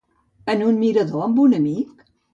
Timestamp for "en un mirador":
0.53-1.27